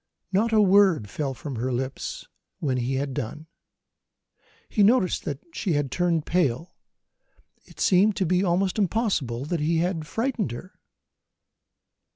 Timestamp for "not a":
0.31-0.63